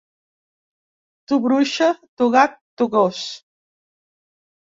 Tu 1.31 1.37
bruixa, 1.43 1.89
tu 2.21 2.31
gat, 2.37 2.57
tu 2.83 2.89
gos! 2.97 3.21